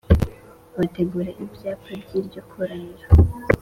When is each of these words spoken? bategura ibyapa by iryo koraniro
bategura 0.77 1.29
ibyapa 1.43 1.91
by 2.01 2.11
iryo 2.19 2.41
koraniro 2.49 3.05